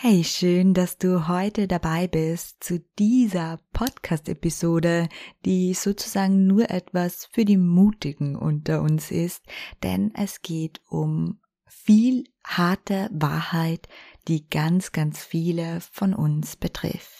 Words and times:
Hey, 0.00 0.22
schön, 0.22 0.74
dass 0.74 0.96
du 0.96 1.26
heute 1.26 1.66
dabei 1.66 2.06
bist 2.06 2.62
zu 2.62 2.78
dieser 3.00 3.58
Podcast-Episode, 3.72 5.08
die 5.44 5.74
sozusagen 5.74 6.46
nur 6.46 6.70
etwas 6.70 7.26
für 7.32 7.44
die 7.44 7.56
Mutigen 7.56 8.36
unter 8.36 8.80
uns 8.82 9.10
ist, 9.10 9.44
denn 9.82 10.12
es 10.14 10.40
geht 10.40 10.80
um 10.88 11.40
viel 11.66 12.22
harte 12.44 13.10
Wahrheit, 13.12 13.88
die 14.28 14.48
ganz, 14.48 14.92
ganz 14.92 15.24
viele 15.24 15.80
von 15.80 16.14
uns 16.14 16.54
betrifft. 16.54 17.17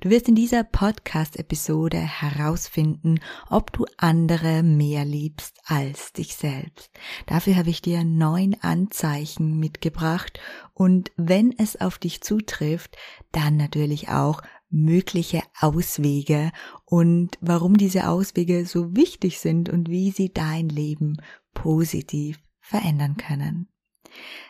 Du 0.00 0.10
wirst 0.10 0.28
in 0.28 0.34
dieser 0.34 0.64
Podcast-Episode 0.64 1.98
herausfinden, 1.98 3.20
ob 3.48 3.72
du 3.72 3.86
andere 3.96 4.62
mehr 4.62 5.04
liebst 5.04 5.58
als 5.64 6.12
dich 6.12 6.34
selbst. 6.36 6.90
Dafür 7.26 7.56
habe 7.56 7.70
ich 7.70 7.82
dir 7.82 8.04
neun 8.04 8.56
Anzeichen 8.60 9.58
mitgebracht 9.58 10.40
und 10.74 11.12
wenn 11.16 11.52
es 11.58 11.80
auf 11.80 11.98
dich 11.98 12.20
zutrifft, 12.20 12.96
dann 13.32 13.56
natürlich 13.56 14.08
auch 14.08 14.42
mögliche 14.68 15.42
Auswege 15.60 16.52
und 16.84 17.38
warum 17.40 17.76
diese 17.76 18.08
Auswege 18.08 18.66
so 18.66 18.94
wichtig 18.96 19.40
sind 19.40 19.68
und 19.68 19.88
wie 19.88 20.10
sie 20.10 20.32
dein 20.32 20.68
Leben 20.68 21.16
positiv 21.54 22.38
verändern 22.60 23.16
können. 23.16 23.68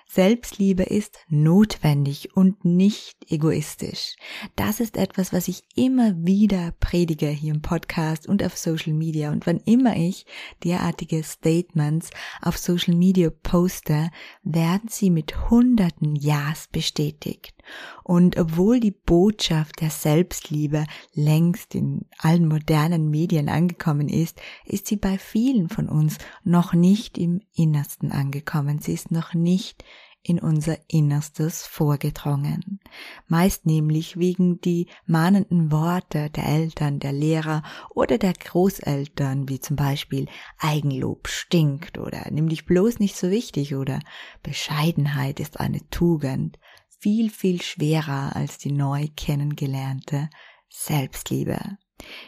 Selbstliebe 0.08 0.84
ist 0.84 1.18
notwendig 1.28 2.36
und 2.36 2.64
nicht 2.64 3.30
egoistisch. 3.30 4.16
Das 4.54 4.80
ist 4.80 4.96
etwas, 4.96 5.32
was 5.32 5.48
ich 5.48 5.64
immer 5.74 6.14
wieder 6.16 6.72
predige 6.80 7.28
hier 7.28 7.52
im 7.52 7.60
Podcast 7.60 8.26
und 8.26 8.42
auf 8.42 8.56
Social 8.56 8.92
Media. 8.92 9.30
Und 9.30 9.46
wann 9.46 9.60
immer 9.66 9.96
ich 9.96 10.24
derartige 10.64 11.22
Statements 11.22 12.10
auf 12.40 12.56
Social 12.56 12.94
Media 12.94 13.30
poste, 13.30 14.10
werden 14.42 14.88
sie 14.88 15.10
mit 15.10 15.50
hunderten 15.50 16.16
Ja's 16.16 16.68
bestätigt. 16.68 17.52
Und 18.04 18.38
obwohl 18.38 18.80
die 18.80 18.92
Botschaft 18.92 19.80
der 19.80 19.90
Selbstliebe 19.90 20.86
längst 21.12 21.74
in 21.74 22.06
allen 22.18 22.46
modernen 22.46 23.10
Medien 23.10 23.48
angekommen 23.48 24.08
ist, 24.08 24.40
ist 24.64 24.86
sie 24.86 24.96
bei 24.96 25.18
vielen 25.18 25.68
von 25.68 25.88
uns 25.88 26.18
noch 26.44 26.72
nicht 26.72 27.18
im 27.18 27.40
Innersten 27.54 28.12
angekommen. 28.12 28.78
Sie 28.78 28.92
ist 28.92 29.10
noch 29.10 29.34
nicht 29.34 29.84
in 30.26 30.40
unser 30.40 30.76
Innerstes 30.88 31.66
vorgedrungen. 31.66 32.80
Meist 33.28 33.64
nämlich 33.64 34.18
wegen 34.18 34.60
die 34.60 34.88
mahnenden 35.06 35.70
Worte 35.70 36.30
der 36.30 36.46
Eltern, 36.46 36.98
der 36.98 37.12
Lehrer 37.12 37.62
oder 37.94 38.18
der 38.18 38.32
Großeltern, 38.32 39.48
wie 39.48 39.60
zum 39.60 39.76
Beispiel 39.76 40.26
Eigenlob 40.58 41.28
stinkt 41.28 41.98
oder 41.98 42.26
nimm 42.32 42.48
dich 42.48 42.66
bloß 42.66 42.98
nicht 42.98 43.16
so 43.16 43.30
wichtig 43.30 43.76
oder 43.76 44.00
Bescheidenheit 44.42 45.38
ist 45.38 45.60
eine 45.60 45.88
Tugend, 45.90 46.58
viel, 46.98 47.30
viel 47.30 47.62
schwerer 47.62 48.34
als 48.34 48.58
die 48.58 48.72
neu 48.72 49.06
kennengelernte 49.16 50.28
Selbstliebe. 50.68 51.78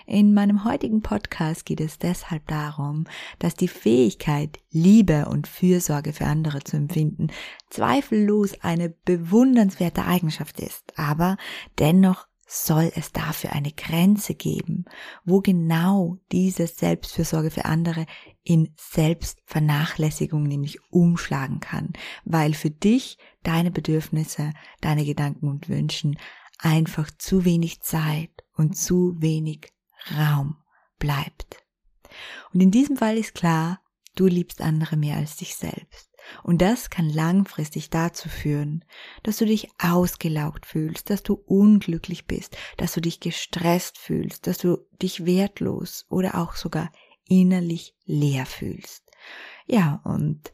In 0.07 0.33
meinem 0.33 0.65
heutigen 0.65 1.03
Podcast 1.03 1.67
geht 1.67 1.81
es 1.81 1.99
deshalb 1.99 2.47
darum, 2.47 3.05
dass 3.39 3.55
die 3.55 3.69
Fähigkeit, 3.69 4.59
Liebe 4.71 5.27
und 5.29 5.47
Fürsorge 5.47 6.13
für 6.13 6.25
andere 6.25 6.65
zu 6.65 6.77
empfinden, 6.77 7.29
zweifellos 7.69 8.61
eine 8.63 8.89
bewundernswerte 8.89 10.05
Eigenschaft 10.05 10.61
ist, 10.61 10.99
aber 10.99 11.37
dennoch 11.79 12.27
soll 12.51 12.91
es 12.95 13.13
dafür 13.13 13.53
eine 13.53 13.73
Grenze 13.73 14.35
geben, 14.35 14.87
wo 15.25 15.41
genau 15.41 16.17
diese 16.33 16.67
Selbstfürsorge 16.67 17.51
für 17.51 17.67
andere 17.67 18.07
in 18.43 18.73
Selbstvernachlässigung 18.77 20.45
nämlich 20.45 20.79
umschlagen 20.91 21.61
kann, 21.61 21.93
weil 22.25 22.55
für 22.55 22.71
dich 22.71 23.19
deine 23.43 23.71
Bedürfnisse, 23.71 24.53
deine 24.81 25.05
Gedanken 25.05 25.49
und 25.49 25.69
Wünschen 25.69 26.17
einfach 26.59 27.11
zu 27.19 27.45
wenig 27.45 27.81
Zeit 27.81 28.31
und 28.55 28.77
zu 28.77 29.15
wenig 29.19 29.73
Raum 30.17 30.57
bleibt. 30.99 31.65
Und 32.53 32.61
in 32.61 32.71
diesem 32.71 32.97
Fall 32.97 33.17
ist 33.17 33.35
klar, 33.35 33.81
du 34.15 34.27
liebst 34.27 34.61
andere 34.61 34.97
mehr 34.97 35.17
als 35.17 35.37
dich 35.37 35.55
selbst. 35.55 36.09
Und 36.43 36.61
das 36.61 36.91
kann 36.91 37.09
langfristig 37.09 37.91
dazu 37.91 38.29
führen, 38.29 38.85
dass 39.23 39.39
du 39.39 39.47
dich 39.47 39.69
ausgelaugt 39.79 40.67
fühlst, 40.67 41.11
dass 41.11 41.23
du 41.23 41.35
unglücklich 41.35 42.27
bist, 42.27 42.57
dass 42.77 42.93
du 42.93 43.01
dich 43.01 43.21
gestresst 43.21 43.97
fühlst, 43.97 44.47
dass 44.47 44.59
du 44.59 44.79
dich 45.01 45.25
wertlos 45.25 46.05
oder 46.11 46.37
auch 46.37 46.55
sogar 46.55 46.93
innerlich 47.25 47.95
leer 48.05 48.47
fühlst. 48.47 49.05
Ja, 49.67 50.01
und 50.05 50.51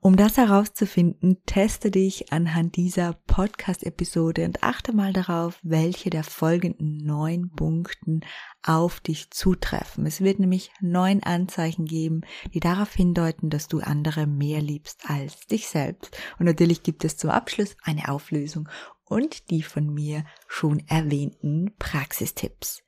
um 0.00 0.14
das 0.14 0.36
herauszufinden, 0.36 1.38
teste 1.44 1.90
dich 1.90 2.32
anhand 2.32 2.76
dieser 2.76 3.14
Podcast-Episode 3.26 4.44
und 4.44 4.62
achte 4.62 4.92
mal 4.92 5.12
darauf, 5.12 5.58
welche 5.62 6.08
der 6.08 6.22
folgenden 6.22 6.98
neun 6.98 7.50
Punkten 7.50 8.20
auf 8.62 9.00
dich 9.00 9.30
zutreffen. 9.30 10.06
Es 10.06 10.20
wird 10.20 10.38
nämlich 10.38 10.70
neun 10.80 11.24
Anzeichen 11.24 11.84
geben, 11.84 12.20
die 12.54 12.60
darauf 12.60 12.92
hindeuten, 12.94 13.50
dass 13.50 13.66
du 13.66 13.80
andere 13.80 14.28
mehr 14.28 14.62
liebst 14.62 15.10
als 15.10 15.46
dich 15.46 15.66
selbst. 15.66 16.16
Und 16.38 16.46
natürlich 16.46 16.84
gibt 16.84 17.04
es 17.04 17.16
zum 17.16 17.30
Abschluss 17.30 17.76
eine 17.82 18.08
Auflösung 18.08 18.68
und 19.04 19.50
die 19.50 19.62
von 19.62 19.92
mir 19.92 20.24
schon 20.46 20.80
erwähnten 20.86 21.74
Praxistipps. 21.78 22.84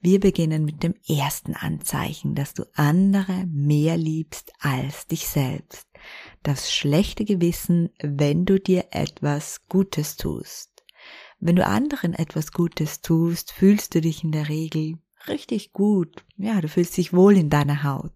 Wir 0.00 0.18
beginnen 0.18 0.64
mit 0.64 0.82
dem 0.82 0.94
ersten 1.06 1.54
Anzeichen, 1.54 2.34
dass 2.34 2.54
du 2.54 2.64
andere 2.74 3.44
mehr 3.46 3.98
liebst 3.98 4.52
als 4.60 5.06
dich 5.06 5.28
selbst. 5.28 5.89
Das 6.42 6.72
schlechte 6.72 7.24
Gewissen, 7.24 7.90
wenn 8.02 8.44
du 8.44 8.58
dir 8.58 8.86
etwas 8.90 9.66
Gutes 9.68 10.16
tust. 10.16 10.70
Wenn 11.38 11.56
du 11.56 11.66
anderen 11.66 12.14
etwas 12.14 12.52
Gutes 12.52 13.00
tust, 13.00 13.52
fühlst 13.52 13.94
du 13.94 14.00
dich 14.00 14.24
in 14.24 14.32
der 14.32 14.48
Regel 14.48 14.98
richtig 15.28 15.72
gut. 15.72 16.24
Ja, 16.36 16.60
du 16.60 16.68
fühlst 16.68 16.96
dich 16.96 17.12
wohl 17.12 17.36
in 17.36 17.50
deiner 17.50 17.82
Haut 17.82 18.12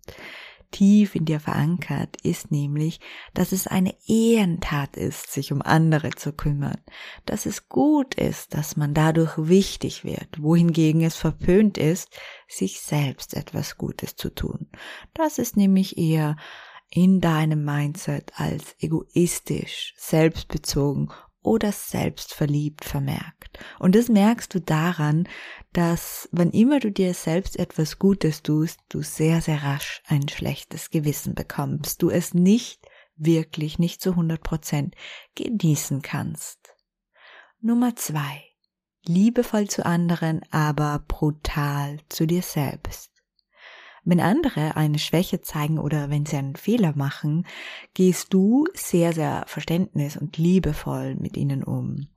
tief 0.74 1.14
in 1.14 1.24
dir 1.24 1.38
verankert 1.38 2.16
ist 2.24 2.50
nämlich, 2.50 2.98
dass 3.32 3.52
es 3.52 3.68
eine 3.68 3.94
Ehrentat 4.08 4.96
ist, 4.96 5.30
sich 5.30 5.52
um 5.52 5.62
andere 5.62 6.10
zu 6.10 6.32
kümmern, 6.32 6.80
dass 7.26 7.46
es 7.46 7.68
gut 7.68 8.16
ist, 8.16 8.54
dass 8.54 8.76
man 8.76 8.92
dadurch 8.92 9.34
wichtig 9.38 10.02
wird, 10.02 10.42
wohingegen 10.42 11.02
es 11.02 11.14
verpönt 11.14 11.78
ist, 11.78 12.08
sich 12.48 12.80
selbst 12.80 13.34
etwas 13.34 13.78
Gutes 13.78 14.16
zu 14.16 14.30
tun. 14.30 14.68
Das 15.14 15.38
ist 15.38 15.56
nämlich 15.56 15.96
eher 15.96 16.36
in 16.94 17.20
deinem 17.20 17.64
Mindset 17.64 18.32
als 18.36 18.76
egoistisch, 18.78 19.94
selbstbezogen 19.98 21.10
oder 21.42 21.72
selbstverliebt 21.72 22.84
vermerkt. 22.84 23.58
Und 23.80 23.96
das 23.96 24.08
merkst 24.08 24.54
du 24.54 24.60
daran, 24.60 25.28
dass 25.72 26.28
wann 26.30 26.52
immer 26.52 26.78
du 26.78 26.92
dir 26.92 27.12
selbst 27.12 27.58
etwas 27.58 27.98
Gutes 27.98 28.44
tust, 28.44 28.78
du 28.88 29.02
sehr, 29.02 29.40
sehr 29.40 29.64
rasch 29.64 30.02
ein 30.06 30.28
schlechtes 30.28 30.90
Gewissen 30.90 31.34
bekommst, 31.34 32.00
du 32.00 32.10
es 32.10 32.32
nicht 32.32 32.86
wirklich, 33.16 33.80
nicht 33.80 34.00
zu 34.00 34.10
100 34.10 34.40
Prozent 34.40 34.94
genießen 35.34 36.00
kannst. 36.00 36.76
Nummer 37.60 37.96
zwei. 37.96 38.44
Liebevoll 39.04 39.68
zu 39.68 39.84
anderen, 39.84 40.42
aber 40.52 41.04
brutal 41.08 41.98
zu 42.08 42.26
dir 42.26 42.42
selbst. 42.42 43.13
Wenn 44.04 44.20
andere 44.20 44.76
eine 44.76 44.98
Schwäche 44.98 45.40
zeigen 45.40 45.78
oder 45.78 46.10
wenn 46.10 46.26
sie 46.26 46.36
einen 46.36 46.56
Fehler 46.56 46.92
machen, 46.94 47.46
gehst 47.94 48.34
du 48.34 48.66
sehr, 48.74 49.12
sehr 49.12 49.44
verständnis- 49.46 50.18
und 50.18 50.36
liebevoll 50.36 51.14
mit 51.14 51.36
ihnen 51.36 51.64
um. 51.64 52.08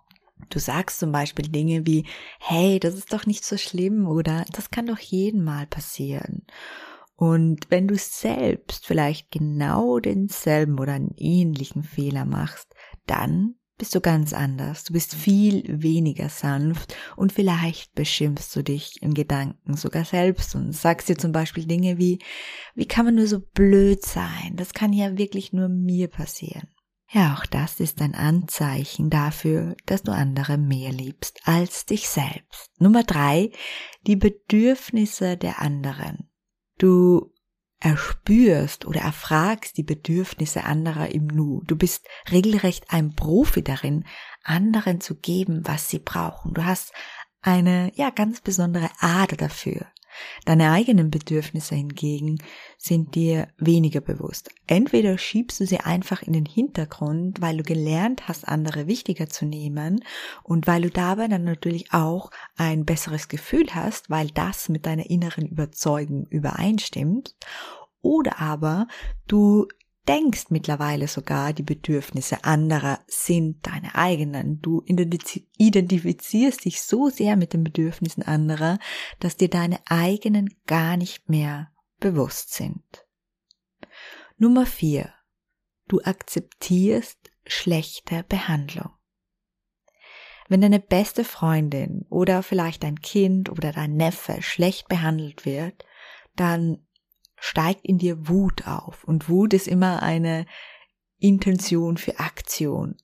Du 0.49 0.59
sagst 0.59 0.99
zum 0.99 1.11
Beispiel 1.11 1.47
Dinge 1.47 1.85
wie, 1.85 2.05
hey, 2.39 2.79
das 2.79 2.95
ist 2.95 3.11
doch 3.13 3.25
nicht 3.25 3.43
so 3.43 3.57
schlimm 3.57 4.07
oder 4.07 4.45
das 4.53 4.69
kann 4.69 4.85
doch 4.85 4.99
jeden 4.99 5.43
Mal 5.43 5.65
passieren. 5.65 6.45
Und 7.15 7.69
wenn 7.69 7.87
du 7.87 7.95
selbst 7.97 8.85
vielleicht 8.85 9.31
genau 9.31 9.99
denselben 9.99 10.79
oder 10.79 10.93
einen 10.93 11.15
ähnlichen 11.17 11.83
Fehler 11.83 12.25
machst, 12.25 12.75
dann 13.07 13.55
bist 13.77 13.93
du 13.93 14.01
ganz 14.01 14.33
anders. 14.33 14.83
Du 14.83 14.93
bist 14.93 15.13
viel 15.13 15.63
weniger 15.67 16.29
sanft 16.29 16.95
und 17.15 17.31
vielleicht 17.31 17.93
beschimpfst 17.93 18.55
du 18.55 18.63
dich 18.63 19.01
in 19.01 19.13
Gedanken 19.13 19.75
sogar 19.75 20.05
selbst 20.05 20.55
und 20.55 20.73
sagst 20.73 21.09
dir 21.09 21.17
zum 21.17 21.31
Beispiel 21.31 21.65
Dinge 21.65 21.97
wie, 21.97 22.19
wie 22.75 22.87
kann 22.87 23.05
man 23.05 23.15
nur 23.15 23.27
so 23.27 23.39
blöd 23.39 24.03
sein? 24.03 24.53
Das 24.55 24.73
kann 24.73 24.93
ja 24.93 25.17
wirklich 25.17 25.53
nur 25.53 25.69
mir 25.69 26.07
passieren. 26.07 26.67
Ja, 27.09 27.35
auch 27.37 27.45
das 27.45 27.79
ist 27.79 28.01
ein 28.01 28.15
Anzeichen 28.15 29.09
dafür, 29.09 29.75
dass 29.85 30.03
du 30.03 30.11
andere 30.11 30.57
mehr 30.57 30.91
liebst 30.91 31.39
als 31.45 31.85
dich 31.85 32.09
selbst. 32.09 32.69
Nummer 32.79 33.03
drei, 33.03 33.51
die 34.05 34.17
Bedürfnisse 34.17 35.37
der 35.37 35.61
anderen. 35.61 36.29
Du 36.77 37.31
erspürst 37.79 38.85
oder 38.85 39.01
erfragst 39.01 39.77
die 39.77 39.83
Bedürfnisse 39.83 40.63
anderer 40.63 41.09
im 41.09 41.27
Nu. 41.27 41.61
Du 41.65 41.75
bist 41.75 42.07
regelrecht 42.31 42.85
ein 42.89 43.15
Profi 43.15 43.63
darin, 43.63 44.05
anderen 44.43 45.01
zu 45.01 45.15
geben, 45.15 45.61
was 45.65 45.89
sie 45.89 45.99
brauchen. 45.99 46.53
Du 46.53 46.65
hast 46.65 46.93
eine, 47.41 47.91
ja, 47.95 48.09
ganz 48.09 48.41
besondere 48.41 48.89
Ader 48.99 49.37
dafür. 49.37 49.85
Deine 50.45 50.71
eigenen 50.71 51.11
Bedürfnisse 51.11 51.75
hingegen 51.75 52.37
sind 52.77 53.15
dir 53.15 53.47
weniger 53.57 54.01
bewusst. 54.01 54.49
Entweder 54.67 55.17
schiebst 55.17 55.59
du 55.59 55.65
sie 55.65 55.79
einfach 55.79 56.21
in 56.21 56.33
den 56.33 56.45
Hintergrund, 56.45 57.41
weil 57.41 57.57
du 57.57 57.63
gelernt 57.63 58.27
hast, 58.27 58.47
andere 58.47 58.87
wichtiger 58.87 59.29
zu 59.29 59.45
nehmen 59.45 60.03
und 60.43 60.67
weil 60.67 60.81
du 60.81 60.89
dabei 60.89 61.27
dann 61.27 61.43
natürlich 61.43 61.93
auch 61.93 62.31
ein 62.55 62.85
besseres 62.85 63.27
Gefühl 63.27 63.67
hast, 63.73 64.09
weil 64.09 64.27
das 64.27 64.69
mit 64.69 64.85
deiner 64.85 65.09
inneren 65.09 65.45
Überzeugung 65.45 66.27
übereinstimmt. 66.27 67.35
Oder 68.01 68.39
aber 68.39 68.87
du 69.27 69.67
denkst 70.07 70.45
mittlerweile 70.49 71.07
sogar, 71.07 71.53
die 71.53 71.63
Bedürfnisse 71.63 72.43
anderer 72.43 72.99
sind 73.07 73.65
deine 73.67 73.95
eigenen. 73.95 74.61
Du 74.61 74.83
identifizierst 74.85 76.65
dich 76.65 76.81
so 76.81 77.09
sehr 77.09 77.35
mit 77.35 77.53
den 77.53 77.63
Bedürfnissen 77.63 78.23
anderer, 78.23 78.79
dass 79.19 79.37
dir 79.37 79.49
deine 79.49 79.79
eigenen 79.85 80.55
gar 80.65 80.97
nicht 80.97 81.29
mehr 81.29 81.71
bewusst 81.99 82.53
sind. 82.53 83.05
Nummer 84.37 84.65
vier: 84.65 85.13
Du 85.87 86.01
akzeptierst 86.01 87.31
schlechte 87.45 88.23
Behandlung. 88.27 88.91
Wenn 90.49 90.61
deine 90.61 90.79
beste 90.79 91.25
Freundin 91.25 92.05
oder 92.09 92.41
vielleicht 92.41 92.83
dein 92.83 93.01
Kind 93.01 93.49
oder 93.49 93.73
dein 93.73 93.95
Neffe 93.95 94.41
schlecht 94.41 94.87
behandelt 94.87 95.45
wird, 95.45 95.85
dann 96.35 96.86
steigt 97.39 97.85
in 97.85 97.97
dir 97.97 98.27
Wut 98.27 98.67
auf. 98.67 99.03
Und 99.03 99.29
Wut 99.29 99.53
ist 99.53 99.67
immer 99.67 100.03
eine 100.03 100.45
Intention 101.19 101.97
für 101.97 102.19
Aktion. 102.19 102.95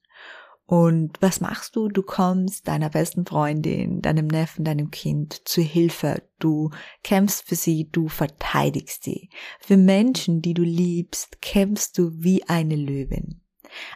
Und 0.65 1.21
was 1.21 1.41
machst 1.41 1.75
du? 1.75 1.89
Du 1.89 2.01
kommst 2.01 2.67
deiner 2.67 2.89
besten 2.89 3.25
Freundin, 3.25 4.01
deinem 4.01 4.27
Neffen, 4.27 4.63
deinem 4.63 4.91
Kind 4.91 5.47
zu 5.47 5.61
Hilfe. 5.61 6.23
Du 6.39 6.71
kämpfst 7.03 7.47
für 7.47 7.55
sie, 7.55 7.89
du 7.91 8.07
verteidigst 8.07 9.03
sie. 9.03 9.29
Für 9.59 9.77
Menschen, 9.77 10.41
die 10.41 10.53
du 10.53 10.63
liebst, 10.63 11.41
kämpfst 11.41 11.97
du 11.97 12.11
wie 12.15 12.47
eine 12.47 12.75
Löwin. 12.75 13.41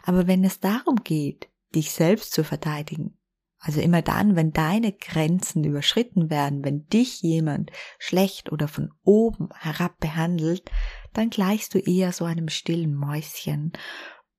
Aber 0.04 0.26
wenn 0.26 0.44
es 0.44 0.60
darum 0.60 0.96
geht, 1.02 1.48
dich 1.74 1.90
selbst 1.90 2.32
zu 2.32 2.44
verteidigen, 2.44 3.17
also 3.60 3.80
immer 3.80 4.02
dann, 4.02 4.36
wenn 4.36 4.52
deine 4.52 4.92
Grenzen 4.92 5.64
überschritten 5.64 6.30
werden, 6.30 6.64
wenn 6.64 6.86
dich 6.86 7.22
jemand 7.22 7.72
schlecht 7.98 8.52
oder 8.52 8.68
von 8.68 8.92
oben 9.02 9.48
herab 9.58 9.98
behandelt, 9.98 10.70
dann 11.12 11.30
gleichst 11.30 11.74
du 11.74 11.78
eher 11.78 12.12
so 12.12 12.24
einem 12.24 12.48
stillen 12.48 12.94
Mäuschen. 12.94 13.72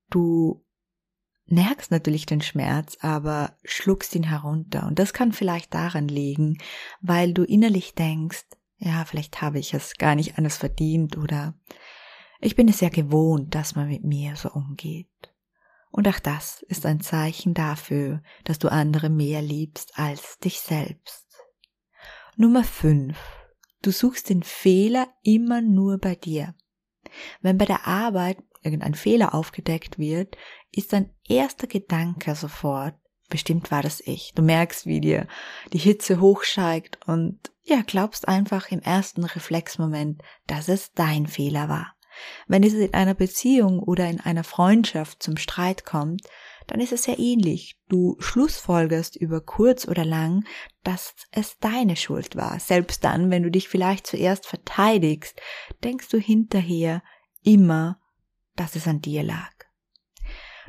Du 0.09 0.63
merkst 1.47 1.91
natürlich 1.91 2.25
den 2.25 2.41
Schmerz, 2.41 2.97
aber 3.01 3.57
schluckst 3.63 4.15
ihn 4.15 4.23
herunter. 4.23 4.87
Und 4.87 4.99
das 4.99 5.13
kann 5.13 5.33
vielleicht 5.33 5.73
daran 5.73 6.07
liegen, 6.07 6.57
weil 7.01 7.33
du 7.33 7.43
innerlich 7.43 7.95
denkst, 7.95 8.45
ja, 8.77 9.03
vielleicht 9.03 9.41
habe 9.41 9.59
ich 9.59 9.73
es 9.73 9.95
gar 9.95 10.15
nicht 10.15 10.37
anders 10.37 10.55
verdient 10.55 11.17
oder 11.17 11.53
ich 12.39 12.55
bin 12.55 12.69
es 12.69 12.79
ja 12.79 12.87
gewohnt, 12.87 13.53
dass 13.53 13.75
man 13.75 13.89
mit 13.89 14.05
mir 14.05 14.37
so 14.37 14.49
umgeht. 14.49 15.09
Und 15.91 16.07
auch 16.07 16.19
das 16.19 16.63
ist 16.67 16.85
ein 16.85 17.01
Zeichen 17.01 17.53
dafür, 17.53 18.21
dass 18.43 18.59
du 18.59 18.71
andere 18.71 19.09
mehr 19.09 19.41
liebst 19.41 19.97
als 19.97 20.37
dich 20.39 20.59
selbst. 20.61 21.25
Nummer 22.35 22.63
5. 22.63 23.17
Du 23.81 23.91
suchst 23.91 24.29
den 24.29 24.43
Fehler 24.43 25.07
immer 25.23 25.61
nur 25.61 25.97
bei 25.97 26.15
dir. 26.15 26.53
Wenn 27.41 27.57
bei 27.57 27.65
der 27.65 27.87
Arbeit 27.87 28.37
irgendein 28.61 28.93
Fehler 28.93 29.33
aufgedeckt 29.33 29.97
wird, 29.97 30.37
ist 30.71 30.93
dein 30.93 31.13
erster 31.27 31.67
Gedanke 31.67 32.35
sofort, 32.35 32.95
bestimmt 33.29 33.71
war 33.71 33.81
das 33.81 34.01
ich. 34.01 34.33
Du 34.35 34.41
merkst, 34.41 34.85
wie 34.85 34.99
dir 34.99 35.27
die 35.71 35.79
Hitze 35.79 36.19
hochsteigt 36.19 36.99
und 37.07 37.51
ja, 37.63 37.81
glaubst 37.85 38.27
einfach 38.27 38.71
im 38.71 38.81
ersten 38.81 39.23
Reflexmoment, 39.23 40.21
dass 40.47 40.67
es 40.67 40.93
dein 40.93 41.27
Fehler 41.27 41.69
war. 41.69 41.95
Wenn 42.47 42.63
es 42.63 42.73
in 42.73 42.93
einer 42.93 43.13
Beziehung 43.13 43.79
oder 43.79 44.09
in 44.09 44.19
einer 44.19 44.43
Freundschaft 44.43 45.21
zum 45.23 45.37
Streit 45.37 45.85
kommt, 45.85 46.27
dann 46.69 46.79
ist 46.79 46.91
es 46.91 47.03
sehr 47.03 47.17
ähnlich. 47.17 47.79
Du 47.89 48.15
schlussfolgerst 48.19 49.15
über 49.15 49.41
kurz 49.41 49.87
oder 49.87 50.05
lang, 50.05 50.45
dass 50.83 51.15
es 51.31 51.57
deine 51.59 51.95
Schuld 51.95 52.35
war. 52.35 52.59
Selbst 52.59 53.03
dann, 53.03 53.31
wenn 53.31 53.43
du 53.43 53.49
dich 53.49 53.67
vielleicht 53.67 54.05
zuerst 54.05 54.45
verteidigst, 54.45 55.39
denkst 55.83 56.09
du 56.09 56.17
hinterher 56.19 57.01
immer, 57.43 57.99
dass 58.55 58.75
es 58.75 58.87
an 58.87 59.01
dir 59.01 59.23
lag. 59.23 59.51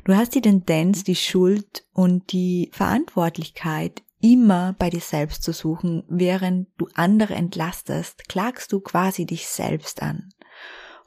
Du 0.03 0.15
hast 0.15 0.33
die 0.33 0.41
Tendenz, 0.41 1.03
die 1.03 1.15
Schuld 1.15 1.85
und 1.93 2.31
die 2.31 2.71
Verantwortlichkeit 2.73 4.01
immer 4.19 4.73
bei 4.79 4.89
dir 4.89 5.01
selbst 5.01 5.43
zu 5.43 5.51
suchen, 5.51 6.03
während 6.07 6.67
du 6.77 6.87
andere 6.95 7.35
entlastest, 7.35 8.27
klagst 8.27 8.71
du 8.71 8.79
quasi 8.79 9.25
dich 9.25 9.47
selbst 9.47 10.01
an 10.01 10.29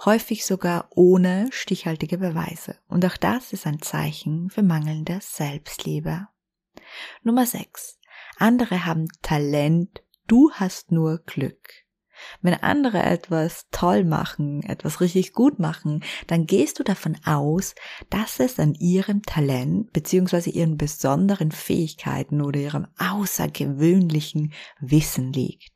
häufig 0.05 0.45
sogar 0.45 0.89
ohne 0.91 1.49
stichhaltige 1.51 2.19
Beweise. 2.19 2.77
Und 2.89 3.05
auch 3.05 3.17
das 3.17 3.53
ist 3.53 3.67
ein 3.67 3.81
Zeichen 3.81 4.51
für 4.51 4.63
mangelnde 4.63 5.19
Selbstliebe. 5.21 6.29
Nummer 7.23 7.47
6. 7.47 7.99
Andere 8.39 8.85
haben 8.85 9.07
Talent, 9.23 10.03
du 10.27 10.51
hast 10.53 10.93
nur 10.93 11.19
Glück. 11.19 11.85
Wenn 12.43 12.55
andere 12.55 13.03
etwas 13.03 13.67
toll 13.71 14.05
machen, 14.05 14.63
etwas 14.63 15.01
richtig 15.01 15.33
gut 15.33 15.59
machen, 15.59 16.05
dann 16.27 16.47
gehst 16.47 16.79
du 16.79 16.85
davon 16.85 17.17
aus, 17.25 17.75
dass 18.11 18.41
es 18.41 18.59
an 18.59 18.75
ihrem 18.75 19.23
Talent 19.23 19.93
bzw. 19.93 20.51
ihren 20.51 20.77
besonderen 20.77 21.51
Fähigkeiten 21.51 22.41
oder 22.41 22.61
ihrem 22.61 22.87
außergewöhnlichen 22.99 24.53
Wissen 24.81 25.33
liegt. 25.33 25.74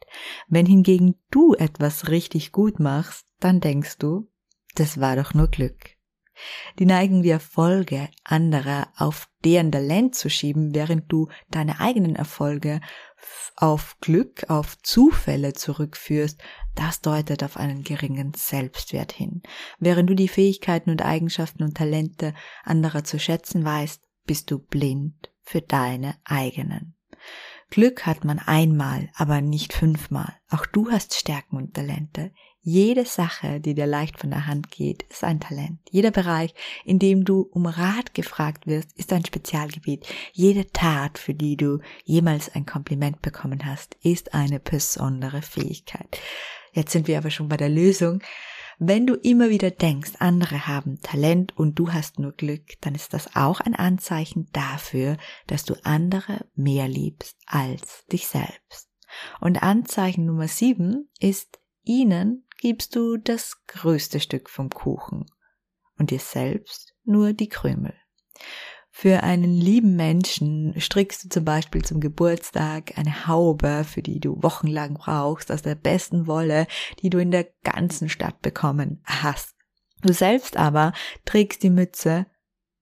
Wenn 0.48 0.66
hingegen 0.66 1.16
du 1.30 1.54
etwas 1.54 2.08
richtig 2.08 2.52
gut 2.52 2.80
machst, 2.80 3.26
dann 3.40 3.60
denkst 3.60 3.98
du, 3.98 4.30
das 4.74 5.00
war 5.00 5.16
doch 5.16 5.34
nur 5.34 5.48
Glück. 5.48 5.98
Die 6.78 6.86
neigen 6.86 7.22
die 7.22 7.30
Erfolge 7.30 8.08
anderer 8.24 8.88
auf 8.96 9.28
deren 9.44 9.72
Talent 9.72 10.14
zu 10.14 10.30
schieben, 10.30 10.74
während 10.74 11.10
du 11.10 11.28
deine 11.50 11.80
eigenen 11.80 12.16
Erfolge 12.16 12.80
auf 13.56 13.96
Glück, 14.00 14.48
auf 14.48 14.80
Zufälle 14.82 15.52
zurückführst, 15.52 16.40
das 16.74 17.00
deutet 17.00 17.42
auf 17.42 17.56
einen 17.56 17.82
geringen 17.82 18.32
Selbstwert 18.34 19.12
hin. 19.12 19.42
Während 19.80 20.08
du 20.08 20.14
die 20.14 20.28
Fähigkeiten 20.28 20.90
und 20.90 21.02
Eigenschaften 21.02 21.64
und 21.64 21.76
Talente 21.76 22.34
anderer 22.62 23.02
zu 23.02 23.18
schätzen 23.18 23.64
weißt, 23.64 24.02
bist 24.24 24.50
du 24.50 24.58
blind 24.58 25.32
für 25.42 25.60
deine 25.60 26.16
eigenen. 26.24 26.97
Glück 27.70 28.06
hat 28.06 28.24
man 28.24 28.38
einmal, 28.38 29.10
aber 29.14 29.40
nicht 29.40 29.72
fünfmal. 29.72 30.34
Auch 30.50 30.64
du 30.64 30.90
hast 30.90 31.14
Stärken 31.14 31.56
und 31.56 31.74
Talente. 31.74 32.32
Jede 32.60 33.04
Sache, 33.04 33.60
die 33.60 33.74
dir 33.74 33.86
leicht 33.86 34.18
von 34.18 34.30
der 34.30 34.46
Hand 34.46 34.70
geht, 34.70 35.02
ist 35.04 35.24
ein 35.24 35.40
Talent. 35.40 35.78
Jeder 35.90 36.10
Bereich, 36.10 36.54
in 36.84 36.98
dem 36.98 37.24
du 37.24 37.48
um 37.52 37.66
Rat 37.66 38.14
gefragt 38.14 38.66
wirst, 38.66 38.92
ist 38.98 39.12
ein 39.12 39.24
Spezialgebiet. 39.24 40.06
Jede 40.32 40.66
Tat, 40.66 41.18
für 41.18 41.34
die 41.34 41.56
du 41.56 41.80
jemals 42.04 42.54
ein 42.54 42.66
Kompliment 42.66 43.22
bekommen 43.22 43.64
hast, 43.64 43.96
ist 44.02 44.34
eine 44.34 44.60
besondere 44.60 45.42
Fähigkeit. 45.42 46.18
Jetzt 46.72 46.92
sind 46.92 47.06
wir 47.06 47.18
aber 47.18 47.30
schon 47.30 47.48
bei 47.48 47.56
der 47.56 47.70
Lösung. 47.70 48.22
Wenn 48.80 49.08
du 49.08 49.14
immer 49.14 49.50
wieder 49.50 49.72
denkst, 49.72 50.12
andere 50.20 50.68
haben 50.68 51.00
Talent 51.00 51.56
und 51.56 51.74
du 51.80 51.92
hast 51.92 52.20
nur 52.20 52.30
Glück, 52.30 52.80
dann 52.80 52.94
ist 52.94 53.12
das 53.12 53.34
auch 53.34 53.60
ein 53.60 53.74
Anzeichen 53.74 54.48
dafür, 54.52 55.16
dass 55.48 55.64
du 55.64 55.74
andere 55.84 56.46
mehr 56.54 56.86
liebst 56.86 57.36
als 57.46 58.06
dich 58.06 58.28
selbst. 58.28 58.88
Und 59.40 59.64
Anzeichen 59.64 60.26
Nummer 60.26 60.46
sieben 60.46 61.10
ist, 61.18 61.58
ihnen 61.82 62.46
gibst 62.60 62.94
du 62.94 63.16
das 63.16 63.64
größte 63.66 64.20
Stück 64.20 64.48
vom 64.48 64.70
Kuchen 64.70 65.26
und 65.98 66.10
dir 66.12 66.20
selbst 66.20 66.94
nur 67.02 67.32
die 67.32 67.48
Krümel. 67.48 67.94
Für 68.90 69.22
einen 69.22 69.54
lieben 69.54 69.96
Menschen 69.96 70.74
strickst 70.80 71.24
du 71.24 71.28
zum 71.28 71.44
Beispiel 71.44 71.84
zum 71.84 72.00
Geburtstag 72.00 72.96
eine 72.96 73.26
Haube, 73.26 73.84
für 73.84 74.02
die 74.02 74.18
du 74.18 74.42
wochenlang 74.42 74.94
brauchst, 74.94 75.52
aus 75.52 75.62
der 75.62 75.76
besten 75.76 76.26
Wolle, 76.26 76.66
die 77.02 77.10
du 77.10 77.18
in 77.18 77.30
der 77.30 77.46
ganzen 77.62 78.08
Stadt 78.08 78.42
bekommen 78.42 79.00
hast. 79.04 79.54
Du 80.02 80.12
selbst 80.12 80.56
aber 80.56 80.92
trägst 81.24 81.62
die 81.62 81.70
Mütze 81.70 82.26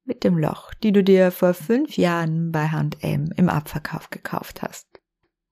mit 0.04 0.24
dem 0.24 0.38
Loch, 0.38 0.72
die 0.74 0.92
du 0.92 1.02
dir 1.02 1.32
vor 1.32 1.54
fünf 1.54 1.96
Jahren 1.96 2.52
bei 2.52 2.68
H&M 2.68 3.32
im 3.36 3.48
Abverkauf 3.48 4.10
gekauft 4.10 4.62
hast. 4.62 4.86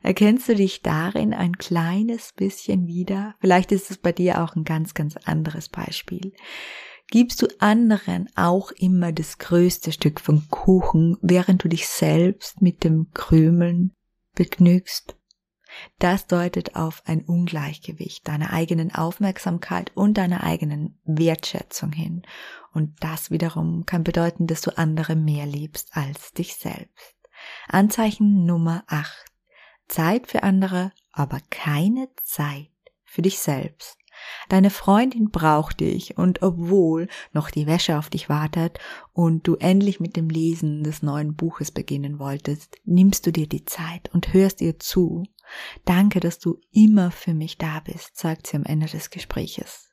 Erkennst 0.01 0.49
du 0.49 0.55
dich 0.55 0.83
darin 0.83 1.33
ein 1.33 1.57
kleines 1.57 2.35
bisschen 2.35 2.87
wieder? 2.87 3.35
Vielleicht 3.41 3.73
ist 3.73 3.91
es 3.91 3.97
bei 3.97 4.13
dir 4.13 4.43
auch 4.43 4.55
ein 4.55 4.65
ganz, 4.65 4.93
ganz 4.93 5.17
anderes 5.17 5.71
Beispiel. 5.71 6.35
Gibst 7.09 7.43
du 7.43 7.49
anderen 7.59 8.29
auch 8.35 8.71
immer 8.73 9.13
das 9.13 9.39
größte 9.39 9.93
Stück 9.93 10.21
vom 10.21 10.49
Kuchen, 10.49 11.17
während 11.21 11.63
du 11.63 11.69
dich 11.69 11.87
selbst 11.87 12.61
mit 12.63 12.83
dem 12.83 13.11
Krümeln 13.13 13.93
begnügst? 14.35 15.17
Das 15.99 16.27
deutet 16.27 16.77
auf 16.77 17.03
ein 17.07 17.25
Ungleichgewicht 17.25 18.27
deiner 18.29 18.53
eigenen 18.53 18.95
Aufmerksamkeit 18.95 19.93
und 19.95 20.19
deiner 20.19 20.45
eigenen 20.45 21.01
Wertschätzung 21.05 21.93
hin. 21.93 22.23
Und 22.73 23.03
das 23.03 23.31
wiederum 23.31 23.85
kann 23.87 24.05
bedeuten, 24.05 24.47
dass 24.47 24.61
du 24.61 24.77
andere 24.77 25.17
mehr 25.17 25.47
liebst 25.47 25.97
als 25.97 26.33
dich 26.33 26.55
selbst. 26.55 27.17
Anzeichen 27.69 28.45
Nummer 28.45 28.85
8. 28.87 29.27
Zeit 29.89 30.27
für 30.29 30.43
andere, 30.43 30.93
aber 31.13 31.41
keine 31.51 32.09
Zeit 32.23 32.71
für 33.05 33.23
dich 33.23 33.39
selbst. 33.39 33.99
Deine 34.49 34.71
Freundin 34.71 35.31
braucht 35.31 35.81
dich 35.81 36.19
und 36.19 36.43
obwohl 36.43 37.09
noch 37.33 37.51
die 37.51 37.67
Wäsche 37.67 37.99
auf 37.99 38.11
dich 38.11 38.29
wartet 38.29 38.79
und 39.13 39.47
du 39.47 39.57
endlich 39.57 40.01
mit 40.01 40.17
dem 40.17 40.29
Lesen 40.29 40.85
des 40.85 41.03
neuen 41.03 41.35
Buches 41.35 41.71
beginnen 41.71 42.19
wolltest, 42.19 42.77
nimmst 42.85 43.27
du 43.27 43.33
dir 43.33 43.49
die 43.49 43.65
Zeit 43.65 44.11
und 44.13 44.33
hörst 44.33 44.61
ihr 44.61 44.79
zu. 44.79 45.25
Danke, 45.85 46.21
dass 46.21 46.39
du 46.39 46.61
immer 46.73 47.11
für 47.11 47.35
mich 47.35 47.59
da 47.59 47.81
bist, 47.81 48.17
sagt 48.19 48.47
sie 48.47 48.57
am 48.57 48.65
Ende 48.65 48.87
des 48.87 49.11
Gespräches. 49.11 49.91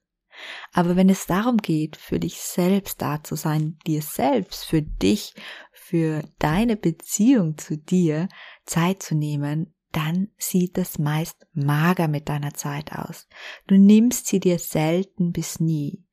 Aber 0.73 0.95
wenn 0.95 1.09
es 1.09 1.25
darum 1.25 1.57
geht, 1.57 1.97
für 1.97 2.19
dich 2.19 2.41
selbst 2.41 3.01
da 3.01 3.23
zu 3.23 3.35
sein, 3.35 3.77
dir 3.85 4.01
selbst, 4.01 4.65
für 4.65 4.81
dich, 4.81 5.33
für 5.71 6.23
deine 6.39 6.77
Beziehung 6.77 7.57
zu 7.57 7.77
dir 7.77 8.27
Zeit 8.65 9.03
zu 9.03 9.15
nehmen, 9.15 9.73
dann 9.91 10.29
sieht 10.37 10.77
es 10.77 10.99
meist 10.99 11.47
mager 11.53 12.07
mit 12.07 12.29
deiner 12.29 12.53
Zeit 12.53 12.93
aus. 12.93 13.27
Du 13.67 13.77
nimmst 13.77 14.27
sie 14.27 14.39
dir 14.39 14.59
selten 14.59 15.31
bis 15.31 15.59
nie. 15.59 16.03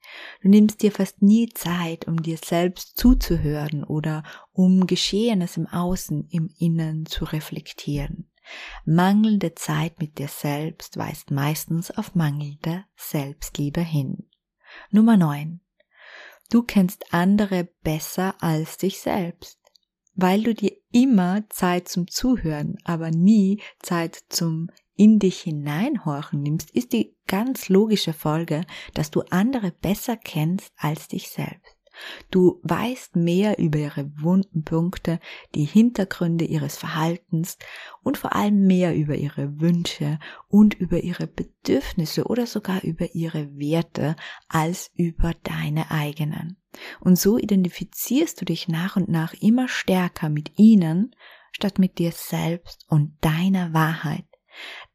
Du 0.42 0.49
nimmst 0.49 0.82
dir 0.82 0.92
fast 0.92 1.23
nie 1.23 1.49
Zeit, 1.50 2.08
um 2.08 2.23
dir 2.23 2.38
selbst 2.38 2.97
zuzuhören 2.97 3.85
oder 3.85 4.23
um 4.52 4.87
Geschehenes 4.87 5.56
im 5.56 5.66
Außen, 5.66 6.28
im 6.30 6.49
Innen 6.58 7.06
zu 7.06 7.25
reflektieren. 7.25 8.30
Mangelnde 8.85 9.54
Zeit 9.54 10.00
mit 10.00 10.18
dir 10.18 10.28
selbst 10.28 10.97
weist 10.97 11.30
meistens 11.30 11.90
auf 11.90 12.14
mangelnde 12.14 12.85
Selbstliebe 12.97 13.82
hin. 13.82 14.28
Nummer 14.90 15.16
9. 15.16 15.61
Du 16.50 16.62
kennst 16.62 17.12
andere 17.12 17.68
besser 17.82 18.35
als 18.40 18.78
dich 18.78 19.00
selbst 19.00 19.58
weil 20.18 20.42
du 20.42 20.52
dir 20.52 20.72
immer 20.90 21.48
Zeit 21.48 21.88
zum 21.88 22.08
Zuhören, 22.08 22.76
aber 22.82 23.10
nie 23.12 23.62
Zeit 23.78 24.18
zum 24.28 24.68
in 24.96 25.20
dich 25.20 25.42
hineinhorchen 25.42 26.42
nimmst, 26.42 26.72
ist 26.72 26.92
die 26.92 27.16
ganz 27.28 27.68
logische 27.68 28.12
Folge, 28.12 28.62
dass 28.94 29.12
du 29.12 29.22
andere 29.30 29.70
besser 29.70 30.16
kennst 30.16 30.72
als 30.76 31.06
dich 31.06 31.28
selbst. 31.28 31.77
Du 32.31 32.61
weißt 32.62 33.17
mehr 33.17 33.59
über 33.59 33.78
ihre 33.78 34.11
wunden 34.21 34.62
Punkte, 34.64 35.21
die 35.55 35.64
Hintergründe 35.64 36.45
ihres 36.45 36.76
Verhaltens 36.76 37.59
und 38.02 38.19
vor 38.19 38.35
allem 38.35 38.67
mehr 38.67 38.95
über 38.95 39.17
ihre 39.17 39.61
Wünsche 39.61 40.19
und 40.49 40.75
über 40.75 41.00
ihre 41.02 41.26
Bedürfnisse 41.26 42.25
oder 42.25 42.47
sogar 42.47 42.83
über 42.85 43.14
ihre 43.14 43.57
Werte 43.59 44.17
als 44.49 44.90
über 44.95 45.33
deine 45.43 45.90
eigenen. 45.90 46.57
Und 47.00 47.19
so 47.19 47.38
identifizierst 47.38 48.40
du 48.40 48.45
dich 48.45 48.69
nach 48.69 48.97
und 48.97 49.09
nach 49.09 49.35
immer 49.35 49.69
stärker 49.69 50.28
mit 50.28 50.59
ihnen 50.59 51.14
statt 51.52 51.78
mit 51.78 51.99
dir 51.99 52.12
selbst 52.12 52.85
und 52.88 53.17
deiner 53.21 53.73
Wahrheit. 53.73 54.25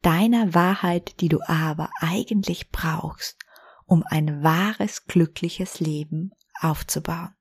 Deiner 0.02 0.54
Wahrheit, 0.54 1.20
die 1.22 1.30
du 1.30 1.40
aber 1.48 1.90
eigentlich 2.00 2.70
brauchst, 2.70 3.38
um 3.86 4.04
ein 4.04 4.44
wahres, 4.44 5.06
glückliches 5.06 5.80
Leben 5.80 6.32
aufzubauen. 6.64 7.34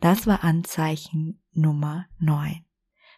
Das 0.00 0.26
war 0.26 0.44
Anzeichen 0.44 1.42
Nummer 1.52 2.06
9. 2.18 2.64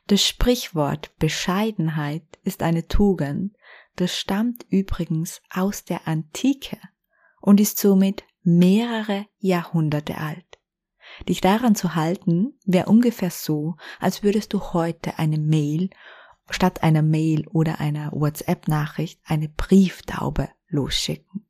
Das 0.07 0.25
Sprichwort 0.25 1.17
Bescheidenheit 1.19 2.25
ist 2.45 2.63
eine 2.63 2.87
Tugend, 2.87 3.57
das 3.97 4.17
stammt 4.17 4.65
übrigens 4.69 5.43
aus 5.51 5.85
der 5.85 6.07
Antike 6.07 6.79
und 7.41 7.61
ist 7.61 7.79
somit 7.79 8.25
mehrere 8.43 9.27
Jahrhunderte 9.39 10.19
alt. 10.19 10.45
Dich 11.29 11.41
daran 11.41 11.75
zu 11.75 11.95
halten, 11.95 12.59
wäre 12.65 12.89
ungefähr 12.89 13.31
so, 13.31 13.77
als 13.99 14.23
würdest 14.23 14.53
du 14.53 14.61
heute 14.73 15.19
eine 15.19 15.39
Mail 15.39 15.91
statt 16.51 16.83
einer 16.83 17.03
Mail 17.03 17.47
oder 17.49 17.81
einer 17.81 18.13
WhatsApp-Nachricht 18.13 19.21
eine 19.25 19.49
Brieftaube 19.49 20.49
losschicken. 20.69 21.47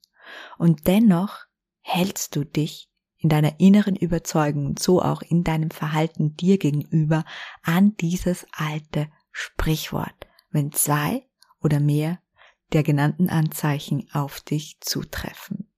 Und 0.58 0.86
dennoch 0.86 1.44
hältst 1.80 2.34
du 2.36 2.44
dich 2.44 2.90
in 3.26 3.28
deiner 3.28 3.58
inneren 3.58 3.96
Überzeugung 3.96 4.66
und 4.66 4.78
so 4.78 5.02
auch 5.02 5.20
in 5.20 5.42
deinem 5.42 5.72
Verhalten 5.72 6.36
dir 6.36 6.58
gegenüber 6.58 7.24
an 7.64 7.96
dieses 7.96 8.46
alte 8.52 9.08
Sprichwort, 9.32 10.14
wenn 10.50 10.70
zwei 10.70 11.26
oder 11.60 11.80
mehr 11.80 12.20
der 12.72 12.84
genannten 12.84 13.28
Anzeichen 13.28 14.06
auf 14.12 14.42
dich 14.42 14.78
zutreffen. 14.80 15.68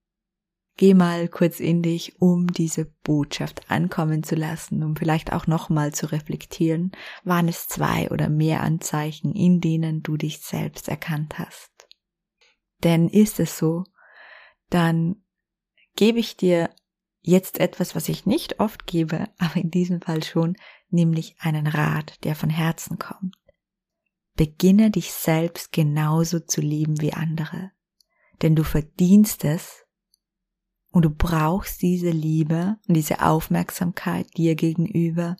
Geh 0.77 0.93
mal 0.93 1.27
kurz 1.27 1.59
in 1.59 1.81
dich, 1.81 2.21
um 2.21 2.45
diese 2.53 2.85
Botschaft 2.85 3.71
ankommen 3.71 4.21
zu 4.21 4.35
lassen, 4.35 4.83
um 4.83 4.95
vielleicht 4.95 5.33
auch 5.33 5.47
nochmal 5.47 5.91
zu 5.91 6.11
reflektieren, 6.11 6.91
waren 7.23 7.47
es 7.47 7.67
zwei 7.67 8.11
oder 8.11 8.29
mehr 8.29 8.61
Anzeichen, 8.61 9.33
in 9.33 9.59
denen 9.59 10.03
du 10.03 10.17
dich 10.17 10.37
selbst 10.37 10.87
erkannt 10.87 11.39
hast. 11.39 11.87
Denn 12.83 13.09
ist 13.09 13.39
es 13.39 13.57
so, 13.57 13.85
dann 14.69 15.23
gebe 15.95 16.19
ich 16.19 16.37
dir 16.37 16.69
Jetzt 17.29 17.59
etwas, 17.59 17.93
was 17.93 18.09
ich 18.09 18.25
nicht 18.25 18.59
oft 18.59 18.87
gebe, 18.87 19.29
aber 19.37 19.57
in 19.57 19.69
diesem 19.69 20.01
Fall 20.01 20.23
schon, 20.23 20.57
nämlich 20.89 21.35
einen 21.37 21.67
Rat, 21.67 22.23
der 22.23 22.35
von 22.35 22.49
Herzen 22.49 22.97
kommt. 22.97 23.35
Beginne 24.35 24.89
dich 24.89 25.11
selbst 25.11 25.71
genauso 25.71 26.39
zu 26.39 26.59
lieben 26.59 27.01
wie 27.01 27.13
andere, 27.13 27.71
denn 28.41 28.55
du 28.55 28.63
verdienst 28.63 29.45
es 29.45 29.85
und 30.91 31.05
du 31.05 31.11
brauchst 31.11 31.83
diese 31.83 32.09
Liebe 32.09 32.77
und 32.87 32.95
diese 32.95 33.21
Aufmerksamkeit 33.21 34.35
dir 34.35 34.55
gegenüber 34.55 35.37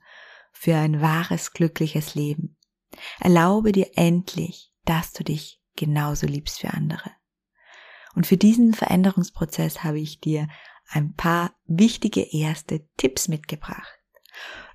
für 0.52 0.76
ein 0.76 1.02
wahres, 1.02 1.54
glückliches 1.54 2.14
Leben. 2.14 2.56
Erlaube 3.20 3.72
dir 3.72 3.90
endlich, 3.96 4.72
dass 4.86 5.12
du 5.12 5.24
dich 5.24 5.60
genauso 5.76 6.28
liebst 6.28 6.62
wie 6.62 6.68
andere. 6.68 7.10
Und 8.14 8.28
für 8.28 8.38
diesen 8.38 8.76
Veränderungsprozess 8.76 9.84
habe 9.84 10.00
ich 10.00 10.20
dir 10.20 10.48
ein 10.90 11.14
paar 11.14 11.54
wichtige 11.66 12.22
erste 12.22 12.88
Tipps 12.98 13.28
mitgebracht. 13.28 14.00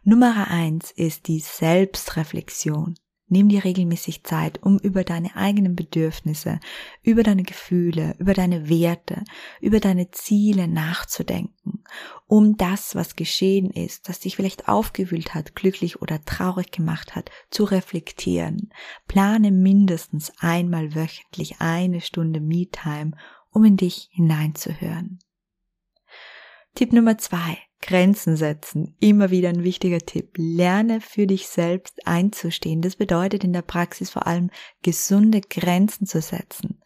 Nummer 0.03 0.49
eins 0.49 0.91
ist 0.91 1.29
die 1.29 1.41
Selbstreflexion. 1.41 2.95
Nimm 3.27 3.49
dir 3.49 3.65
regelmäßig 3.65 4.23
Zeit, 4.23 4.63
um 4.63 4.79
über 4.79 5.03
deine 5.03 5.35
eigenen 5.35 5.75
Bedürfnisse, 5.75 6.61
über 7.03 7.23
deine 7.23 7.43
Gefühle, 7.43 8.15
über 8.19 8.35
deine 8.35 8.69
Werte, 8.69 9.25
über 9.63 9.81
deine 9.81 10.11
Ziele 10.11 10.69
nachzudenken, 10.69 11.85
um 12.27 12.59
das, 12.59 12.95
was 12.95 13.17
geschehen 13.17 13.71
ist, 13.71 14.11
das 14.11 14.21
dich 14.21 14.37
vielleicht 14.37 14.69
aufgewühlt 14.69 15.33
hat, 15.33 15.57
glücklich 15.57 16.03
oder 16.03 16.23
traurig 16.23 16.71
gemacht 16.71 17.17
hat, 17.17 17.31
zu 17.51 17.65
reflektieren. 17.65 18.71
Plane 19.09 19.51
mindestens 19.51 20.31
einmal 20.39 20.95
wöchentlich 20.95 21.61
eine 21.61 22.03
Stunde 22.03 22.41
Me-Time, 22.41 23.13
um 23.51 23.65
in 23.65 23.79
dich 23.79 24.11
hineinzuhören. 24.13 25.19
Tipp 26.75 26.93
Nummer 26.93 27.19
zwei. 27.19 27.59
Grenzen 27.81 28.37
setzen. 28.37 28.97
Immer 28.99 29.31
wieder 29.31 29.51
ein 29.51 29.63
wichtiger 29.63 29.99
Tipp. 29.99 30.33
Lerne 30.37 31.01
für 31.01 31.27
dich 31.27 31.49
selbst 31.49 32.07
einzustehen. 32.07 32.81
Das 32.81 32.97
bedeutet 32.97 33.45
in 33.45 33.53
der 33.53 33.63
Praxis 33.63 34.11
vor 34.11 34.27
allem 34.27 34.51
gesunde 34.83 35.43
Grenzen 35.43 36.07
zu 36.07 36.21
setzen. 36.23 36.81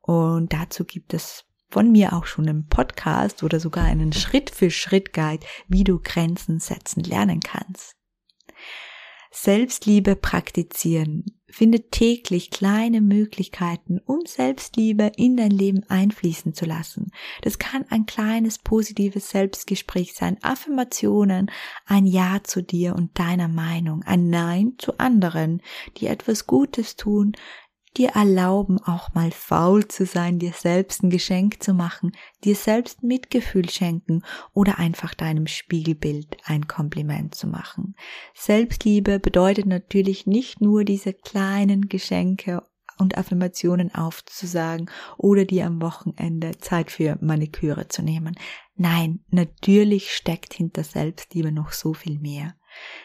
Und 0.00 0.52
dazu 0.52 0.84
gibt 0.84 1.14
es 1.14 1.44
von 1.70 1.92
mir 1.92 2.12
auch 2.12 2.26
schon 2.26 2.48
einen 2.48 2.66
Podcast 2.66 3.42
oder 3.42 3.60
sogar 3.60 3.84
einen 3.84 4.12
Schritt-für-Schritt-Guide, 4.12 5.46
wie 5.68 5.84
du 5.84 6.00
Grenzen 6.00 6.58
setzen 6.58 7.04
lernen 7.04 7.40
kannst. 7.40 7.96
Selbstliebe 9.30 10.14
praktizieren. 10.14 11.24
Finde 11.52 11.90
täglich 11.90 12.50
kleine 12.50 13.02
Möglichkeiten, 13.02 14.00
um 14.06 14.20
Selbstliebe 14.24 15.12
in 15.16 15.36
dein 15.36 15.50
Leben 15.50 15.84
einfließen 15.86 16.54
zu 16.54 16.64
lassen. 16.64 17.12
Das 17.42 17.58
kann 17.58 17.84
ein 17.90 18.06
kleines 18.06 18.58
positives 18.58 19.28
Selbstgespräch 19.28 20.14
sein, 20.14 20.38
Affirmationen, 20.42 21.50
ein 21.84 22.06
Ja 22.06 22.40
zu 22.42 22.62
dir 22.62 22.96
und 22.96 23.18
deiner 23.18 23.48
Meinung, 23.48 24.02
ein 24.02 24.30
Nein 24.30 24.76
zu 24.78 24.96
anderen, 24.96 25.60
die 25.98 26.06
etwas 26.06 26.46
Gutes 26.46 26.96
tun, 26.96 27.32
dir 27.96 28.10
erlauben, 28.10 28.78
auch 28.82 29.14
mal 29.14 29.30
faul 29.30 29.86
zu 29.86 30.06
sein, 30.06 30.38
dir 30.38 30.52
selbst 30.52 31.02
ein 31.02 31.10
Geschenk 31.10 31.62
zu 31.62 31.74
machen, 31.74 32.12
dir 32.44 32.54
selbst 32.54 33.02
Mitgefühl 33.02 33.68
schenken 33.68 34.22
oder 34.52 34.78
einfach 34.78 35.14
deinem 35.14 35.46
Spiegelbild 35.46 36.36
ein 36.44 36.66
Kompliment 36.66 37.34
zu 37.34 37.46
machen. 37.46 37.94
Selbstliebe 38.34 39.18
bedeutet 39.18 39.66
natürlich 39.66 40.26
nicht 40.26 40.60
nur 40.60 40.84
diese 40.84 41.12
kleinen 41.12 41.88
Geschenke 41.88 42.62
und 42.98 43.18
Affirmationen 43.18 43.94
aufzusagen 43.94 44.90
oder 45.18 45.44
dir 45.44 45.66
am 45.66 45.82
Wochenende 45.82 46.58
Zeit 46.58 46.90
für 46.90 47.18
Maniküre 47.20 47.88
zu 47.88 48.02
nehmen. 48.02 48.36
Nein, 48.74 49.24
natürlich 49.30 50.12
steckt 50.12 50.54
hinter 50.54 50.84
Selbstliebe 50.84 51.52
noch 51.52 51.72
so 51.72 51.94
viel 51.94 52.18
mehr. 52.18 52.54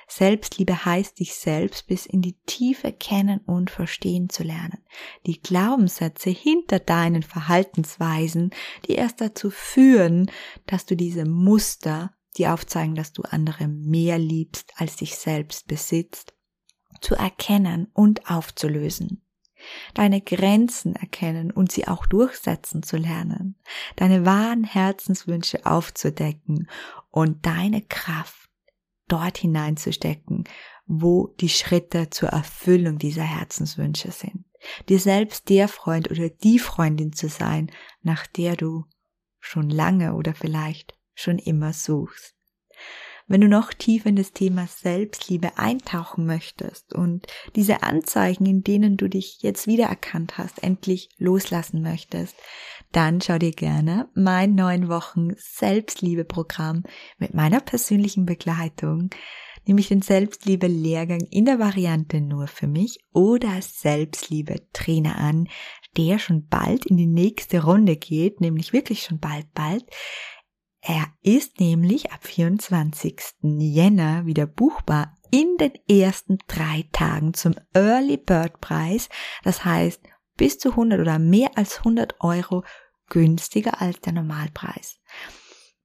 Selbstliebe 0.08 0.86
heißt, 0.86 1.20
dich 1.20 1.36
selbst 1.36 1.88
bis 1.88 2.06
in 2.06 2.22
die 2.22 2.38
Tiefe 2.46 2.92
kennen 2.94 3.40
und 3.46 3.70
verstehen 3.70 4.30
zu 4.30 4.44
lernen. 4.44 4.84
Die 5.26 5.42
Glaubenssätze 5.42 6.30
hinter 6.30 6.80
deinen 6.80 7.24
Verhaltensweisen, 7.24 8.52
die 8.88 8.94
erst 8.94 9.22
dazu 9.22 9.50
führen, 9.50 10.32
dass 10.66 10.86
du 10.86 10.96
diese 10.96 11.26
Muster, 11.26 12.14
die 12.38 12.48
aufzeigen, 12.48 12.96
dass 12.96 13.14
du 13.14 13.24
andere 13.24 13.68
mehr 13.68 14.18
liebst 14.18 14.74
als 14.78 14.96
dich 14.96 15.16
selbst 15.16 15.68
besitzt, 15.68 16.34
zu 17.02 17.16
erkennen 17.16 17.88
und 17.94 18.30
aufzulösen. 18.30 19.24
Deine 19.96 20.22
Grenzen 20.22 20.96
erkennen 20.96 21.52
und 21.52 21.72
sie 21.72 21.88
auch 21.88 22.06
durchsetzen 22.06 22.84
zu 22.84 22.96
lernen, 22.96 23.56
deine 23.96 24.26
wahren 24.26 24.64
Herzenswünsche 24.64 25.66
aufzudecken 25.66 26.70
und 27.10 27.46
deine 27.46 27.82
Kraft 27.82 28.47
dort 29.08 29.38
hineinzustecken, 29.38 30.46
wo 30.86 31.28
die 31.40 31.50
Schritte 31.50 32.10
zur 32.10 32.30
Erfüllung 32.30 32.98
dieser 32.98 33.24
Herzenswünsche 33.24 34.12
sind. 34.12 34.46
Dir 34.90 35.00
selbst 35.00 35.50
der 35.50 35.68
Freund 35.68 36.10
oder 36.10 36.30
die 36.30 36.60
Freundin 36.60 37.14
zu 37.14 37.30
sein, 37.30 37.72
nach 38.02 38.26
der 38.28 38.56
du 38.56 38.86
schon 39.40 39.70
lange 39.70 40.14
oder 40.14 40.34
vielleicht 40.34 40.98
schon 41.14 41.40
immer 41.40 41.74
suchst. 41.74 42.37
Wenn 43.30 43.42
du 43.42 43.50
noch 43.50 43.74
tiefer 43.74 44.08
in 44.08 44.16
das 44.16 44.32
Thema 44.32 44.68
Selbstliebe 44.68 45.58
eintauchen 45.58 46.26
möchtest 46.26 46.96
und 46.96 47.28
diese 47.56 47.84
Anzeichen, 47.84 48.46
in 48.46 48.64
denen 48.64 48.96
du 48.96 49.10
dich 49.10 49.40
jetzt 49.42 49.68
wiedererkannt 49.68 50.38
hast, 50.38 50.64
endlich 50.64 51.10
loslassen 51.18 51.82
möchtest, 51.82 52.36
dann 52.94 53.20
schau 53.20 53.38
dir 53.38 53.52
gerne 53.52 54.08
mein 54.14 54.56
neun 54.56 54.88
Wochen 54.88 55.32
Selbstliebe-Programm 55.36 56.84
mit 57.18 57.34
meiner 57.34 57.60
persönlichen 57.60 58.26
Begleitung, 58.26 59.10
nämlich 59.66 59.90
den 59.90 60.02
Selbstliebe-Lehrgang 60.02 61.20
in 61.30 61.44
der 61.44 61.60
Variante 61.60 62.22
nur 62.22 62.48
für 62.48 62.68
mich 62.68 63.00
oder 63.12 63.62
Selbstliebe-Trainer 63.62 65.18
an, 65.18 65.50
der 65.98 66.20
schon 66.20 66.48
bald 66.48 66.86
in 66.86 66.96
die 66.96 67.08
nächste 67.08 67.66
Runde 67.66 67.98
geht, 67.98 68.40
nämlich 68.40 68.72
wirklich 68.72 69.02
schon 69.02 69.20
bald, 69.20 69.54
bald. 69.54 69.84
Er 70.90 71.08
ist 71.22 71.60
nämlich 71.60 72.14
ab 72.14 72.26
24. 72.26 73.20
Jänner 73.42 74.26
wieder 74.26 74.46
buchbar 74.48 75.18
in 75.32 75.58
den 75.58 75.74
ersten 75.90 76.38
drei 76.48 76.88
Tagen 76.94 77.34
zum 77.34 77.56
Early 77.74 78.16
Bird 78.16 78.62
Preis. 78.62 79.10
Das 79.44 79.66
heißt, 79.66 80.02
bis 80.38 80.58
zu 80.60 80.70
100 80.70 81.02
oder 81.02 81.20
mehr 81.20 81.52
als 81.56 81.80
100 81.80 82.22
Euro 82.22 82.64
günstiger 83.10 83.82
als 83.82 84.00
der 84.00 84.14
Normalpreis. 84.14 85.02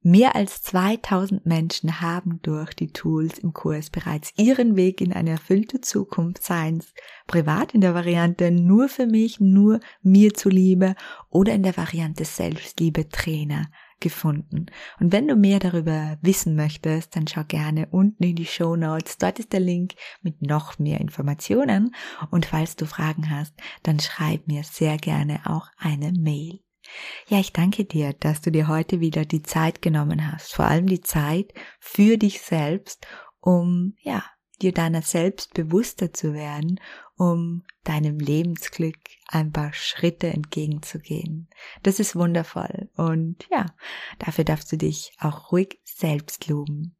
Mehr 0.02 0.36
als 0.36 0.62
2000 0.62 1.46
Menschen 1.46 2.00
haben 2.00 2.40
durch 2.42 2.72
die 2.74 2.92
Tools 2.92 3.40
im 3.40 3.52
Kurs 3.52 3.90
bereits 3.90 4.32
ihren 4.36 4.76
Weg 4.76 5.00
in 5.00 5.12
eine 5.12 5.30
erfüllte 5.30 5.80
Zukunft, 5.80 6.44
seins 6.44 6.94
privat 7.26 7.74
in 7.74 7.80
der 7.80 7.94
Variante 7.94 8.52
nur 8.52 8.88
für 8.88 9.06
mich, 9.06 9.40
nur 9.40 9.80
mir 10.00 10.32
zuliebe 10.34 10.94
oder 11.28 11.54
in 11.54 11.64
der 11.64 11.76
Variante 11.76 12.24
Selbstliebe 12.24 13.08
Trainer 13.08 13.66
gefunden. 14.02 14.66
Und 15.00 15.12
wenn 15.12 15.26
du 15.26 15.36
mehr 15.36 15.58
darüber 15.58 16.18
wissen 16.20 16.54
möchtest, 16.54 17.16
dann 17.16 17.26
schau 17.26 17.44
gerne 17.44 17.86
unten 17.90 18.22
in 18.22 18.36
die 18.36 18.44
Show 18.44 18.76
Notes. 18.76 19.16
Dort 19.16 19.38
ist 19.38 19.52
der 19.54 19.60
Link 19.60 19.94
mit 20.20 20.42
noch 20.42 20.78
mehr 20.78 21.00
Informationen. 21.00 21.94
Und 22.30 22.44
falls 22.44 22.76
du 22.76 22.84
Fragen 22.84 23.30
hast, 23.30 23.54
dann 23.82 24.00
schreib 24.00 24.46
mir 24.46 24.64
sehr 24.64 24.98
gerne 24.98 25.40
auch 25.46 25.68
eine 25.78 26.12
Mail. 26.12 26.60
Ja, 27.28 27.38
ich 27.38 27.52
danke 27.52 27.84
dir, 27.84 28.12
dass 28.12 28.40
du 28.40 28.50
dir 28.50 28.68
heute 28.68 29.00
wieder 29.00 29.24
die 29.24 29.42
Zeit 29.42 29.80
genommen 29.80 30.30
hast, 30.30 30.52
vor 30.52 30.66
allem 30.66 30.86
die 30.86 31.00
Zeit 31.00 31.54
für 31.78 32.18
dich 32.18 32.42
selbst, 32.42 33.06
um, 33.40 33.94
ja, 34.02 34.24
dir 34.62 34.72
deiner 34.72 35.02
selbst 35.02 35.54
bewusster 35.54 36.12
zu 36.12 36.32
werden, 36.32 36.80
um 37.16 37.64
deinem 37.84 38.18
Lebensglück 38.18 38.98
ein 39.28 39.52
paar 39.52 39.72
Schritte 39.72 40.28
entgegenzugehen. 40.28 41.48
Das 41.82 42.00
ist 42.00 42.16
wundervoll 42.16 42.88
und 42.96 43.46
ja, 43.50 43.66
dafür 44.18 44.44
darfst 44.44 44.72
du 44.72 44.76
dich 44.76 45.12
auch 45.20 45.52
ruhig 45.52 45.80
selbst 45.84 46.48
loben. 46.48 46.96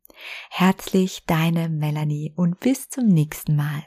Herzlich 0.51 1.25
deine 1.27 1.69
Melanie 1.69 2.33
und 2.37 2.61
bis 2.61 2.89
zum 2.89 3.07
nächsten 3.07 3.57
Mal. 3.57 3.85